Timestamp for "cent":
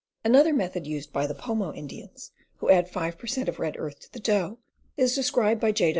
3.27-3.47